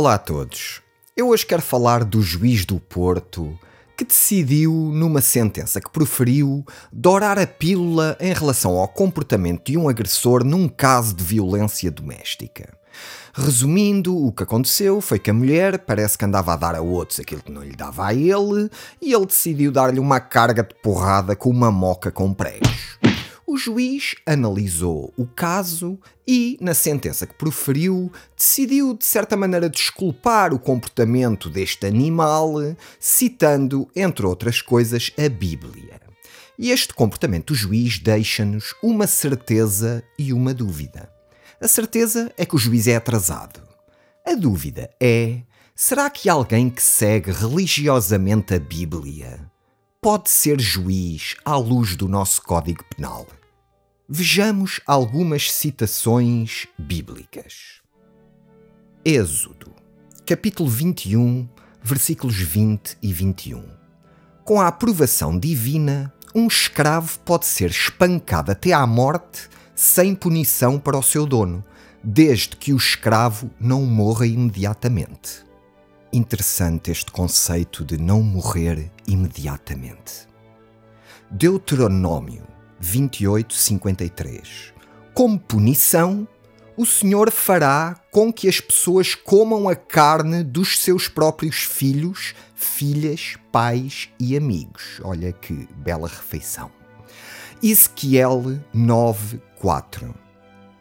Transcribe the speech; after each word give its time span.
Olá 0.00 0.14
a 0.14 0.18
todos. 0.18 0.80
Eu 1.14 1.28
hoje 1.28 1.44
quero 1.44 1.60
falar 1.60 2.04
do 2.04 2.22
juiz 2.22 2.64
do 2.64 2.80
Porto 2.80 3.54
que 3.94 4.02
decidiu, 4.02 4.72
numa 4.72 5.20
sentença 5.20 5.78
que 5.78 5.90
proferiu, 5.90 6.64
dourar 6.90 7.38
a 7.38 7.46
pílula 7.46 8.16
em 8.18 8.32
relação 8.32 8.78
ao 8.78 8.88
comportamento 8.88 9.70
de 9.70 9.76
um 9.76 9.90
agressor 9.90 10.42
num 10.42 10.68
caso 10.68 11.14
de 11.14 11.22
violência 11.22 11.90
doméstica. 11.90 12.72
Resumindo, 13.34 14.16
o 14.16 14.32
que 14.32 14.42
aconteceu 14.42 15.02
foi 15.02 15.18
que 15.18 15.28
a 15.28 15.34
mulher 15.34 15.80
parece 15.80 16.16
que 16.16 16.24
andava 16.24 16.54
a 16.54 16.56
dar 16.56 16.74
a 16.74 16.80
outros 16.80 17.20
aquilo 17.20 17.42
que 17.42 17.52
não 17.52 17.62
lhe 17.62 17.76
dava 17.76 18.06
a 18.06 18.14
ele, 18.14 18.70
e 19.02 19.12
ele 19.12 19.26
decidiu 19.26 19.70
dar-lhe 19.70 20.00
uma 20.00 20.18
carga 20.18 20.62
de 20.62 20.74
porrada 20.76 21.36
com 21.36 21.50
uma 21.50 21.70
moca 21.70 22.10
com 22.10 22.32
pregos. 22.32 22.98
Juiz 23.60 24.14
analisou 24.24 25.12
o 25.18 25.26
caso 25.26 25.98
e, 26.26 26.56
na 26.62 26.72
sentença 26.72 27.26
que 27.26 27.34
proferiu, 27.34 28.10
decidiu 28.34 28.96
de 28.96 29.04
certa 29.04 29.36
maneira 29.36 29.68
desculpar 29.68 30.54
o 30.54 30.58
comportamento 30.58 31.50
deste 31.50 31.84
animal, 31.84 32.54
citando, 32.98 33.86
entre 33.94 34.24
outras 34.24 34.62
coisas, 34.62 35.12
a 35.18 35.28
Bíblia. 35.28 36.00
E 36.58 36.70
este 36.70 36.94
comportamento 36.94 37.48
do 37.48 37.54
juiz 37.54 37.98
deixa-nos 37.98 38.74
uma 38.82 39.06
certeza 39.06 40.02
e 40.18 40.32
uma 40.32 40.54
dúvida. 40.54 41.12
A 41.60 41.68
certeza 41.68 42.32
é 42.38 42.46
que 42.46 42.56
o 42.56 42.58
juiz 42.58 42.86
é 42.86 42.96
atrasado. 42.96 43.60
A 44.26 44.34
dúvida 44.34 44.88
é: 44.98 45.42
será 45.76 46.08
que 46.08 46.30
alguém 46.30 46.70
que 46.70 46.82
segue 46.82 47.30
religiosamente 47.30 48.54
a 48.54 48.58
Bíblia 48.58 49.50
pode 50.00 50.30
ser 50.30 50.58
juiz 50.58 51.36
à 51.44 51.58
luz 51.58 51.94
do 51.94 52.08
nosso 52.08 52.40
Código 52.40 52.82
Penal? 52.96 53.26
Vejamos 54.12 54.80
algumas 54.88 55.52
citações 55.52 56.66
bíblicas. 56.76 57.80
Êxodo, 59.04 59.72
capítulo 60.26 60.68
21, 60.68 61.48
versículos 61.80 62.34
20 62.34 62.98
e 63.00 63.12
21. 63.12 63.62
Com 64.44 64.60
a 64.60 64.66
aprovação 64.66 65.38
divina, 65.38 66.12
um 66.34 66.48
escravo 66.48 67.20
pode 67.20 67.46
ser 67.46 67.70
espancado 67.70 68.50
até 68.50 68.72
à 68.72 68.84
morte 68.84 69.48
sem 69.76 70.12
punição 70.12 70.76
para 70.76 70.98
o 70.98 71.02
seu 71.04 71.24
dono, 71.24 71.64
desde 72.02 72.56
que 72.56 72.72
o 72.72 72.76
escravo 72.76 73.48
não 73.60 73.82
morra 73.82 74.26
imediatamente. 74.26 75.44
Interessante 76.12 76.90
este 76.90 77.12
conceito 77.12 77.84
de 77.84 77.96
não 77.96 78.24
morrer 78.24 78.90
imediatamente. 79.06 80.26
Deuteronômio 81.30 82.49
28:53. 82.80 84.72
Como 85.12 85.38
punição, 85.38 86.26
o 86.76 86.86
Senhor 86.86 87.30
fará 87.30 88.00
com 88.10 88.32
que 88.32 88.48
as 88.48 88.60
pessoas 88.60 89.14
comam 89.14 89.68
a 89.68 89.76
carne 89.76 90.42
dos 90.42 90.78
seus 90.78 91.08
próprios 91.08 91.56
filhos, 91.56 92.34
filhas, 92.54 93.36
pais 93.52 94.08
e 94.18 94.36
amigos. 94.36 95.00
Olha 95.04 95.32
que 95.32 95.68
bela 95.76 96.08
refeição. 96.08 96.70
Ezequiel 97.62 98.58
9:4. 98.74 100.14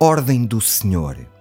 Ordem 0.00 0.46
do 0.46 0.60
Senhor. 0.60 1.31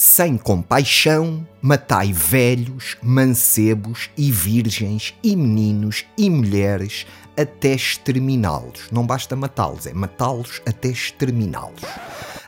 Sem 0.00 0.36
compaixão, 0.36 1.44
matai 1.60 2.12
velhos, 2.12 2.96
mancebos 3.02 4.08
e 4.16 4.30
virgens 4.30 5.12
e 5.24 5.34
meninos 5.34 6.04
e 6.16 6.30
mulheres 6.30 7.04
até 7.36 7.74
exterminá-los. 7.74 8.92
Não 8.92 9.04
basta 9.04 9.34
matá-los, 9.34 9.88
é 9.88 9.92
matá-los 9.92 10.62
até 10.64 10.90
exterminá-los. 10.90 11.82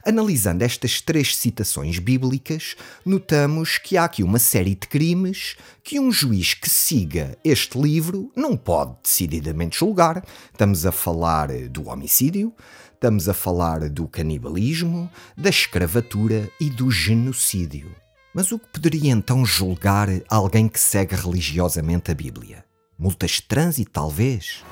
Analisando 0.04 0.64
estas 0.64 1.00
três 1.00 1.36
citações 1.36 1.98
bíblicas, 1.98 2.74
notamos 3.04 3.76
que 3.76 3.98
há 3.98 4.04
aqui 4.04 4.22
uma 4.22 4.38
série 4.38 4.74
de 4.74 4.86
crimes 4.86 5.56
que 5.84 6.00
um 6.00 6.10
juiz 6.10 6.54
que 6.54 6.70
siga 6.70 7.36
este 7.44 7.78
livro 7.78 8.32
não 8.34 8.56
pode 8.56 8.94
decididamente 9.02 9.78
julgar. 9.78 10.24
Estamos 10.50 10.86
a 10.86 10.92
falar 10.92 11.48
do 11.68 11.88
homicídio, 11.88 12.52
estamos 12.94 13.28
a 13.28 13.34
falar 13.34 13.90
do 13.90 14.08
canibalismo, 14.08 15.10
da 15.36 15.50
escravatura 15.50 16.50
e 16.58 16.70
do 16.70 16.90
genocídio. 16.90 17.94
Mas 18.34 18.52
o 18.52 18.58
que 18.58 18.68
poderia 18.68 19.12
então 19.12 19.44
julgar 19.44 20.08
alguém 20.28 20.66
que 20.66 20.80
segue 20.80 21.14
religiosamente 21.14 22.10
a 22.10 22.14
Bíblia? 22.14 22.64
Multas 22.98 23.32
de 23.32 23.42
trânsito, 23.42 23.90
talvez? 23.90 24.62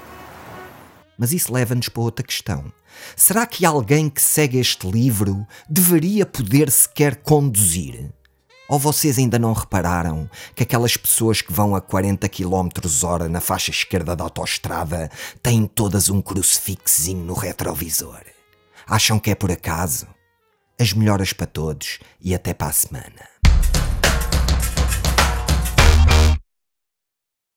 Mas 1.18 1.32
isso 1.32 1.52
leva-nos 1.52 1.88
para 1.88 2.02
outra 2.02 2.24
questão. 2.24 2.72
Será 3.16 3.44
que 3.44 3.66
alguém 3.66 4.08
que 4.08 4.22
segue 4.22 4.58
este 4.58 4.88
livro 4.88 5.46
deveria 5.68 6.24
poder 6.24 6.70
sequer 6.70 7.16
conduzir? 7.16 8.12
Ou 8.68 8.78
vocês 8.78 9.18
ainda 9.18 9.38
não 9.38 9.54
repararam 9.54 10.30
que 10.54 10.62
aquelas 10.62 10.96
pessoas 10.96 11.40
que 11.40 11.52
vão 11.52 11.74
a 11.74 11.80
40 11.80 12.28
km 12.28 12.68
hora 13.02 13.28
na 13.28 13.40
faixa 13.40 13.70
esquerda 13.70 14.14
da 14.14 14.24
autoestrada 14.24 15.10
têm 15.42 15.66
todas 15.66 16.08
um 16.10 16.20
crucifixinho 16.20 17.24
no 17.24 17.34
retrovisor? 17.34 18.20
Acham 18.86 19.18
que 19.18 19.30
é 19.30 19.34
por 19.34 19.50
acaso? 19.50 20.06
As 20.78 20.92
melhoras 20.92 21.32
para 21.32 21.46
todos 21.46 21.98
e 22.20 22.34
até 22.34 22.54
para 22.54 22.68
a 22.68 22.72
semana. 22.72 23.37